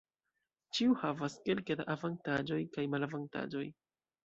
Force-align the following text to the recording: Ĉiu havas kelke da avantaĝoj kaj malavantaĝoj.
Ĉiu 0.77 0.95
havas 1.01 1.35
kelke 1.49 1.77
da 1.83 1.87
avantaĝoj 1.97 2.59
kaj 2.79 2.89
malavantaĝoj. 2.97 3.67